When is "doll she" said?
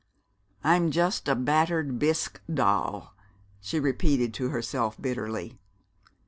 2.51-3.79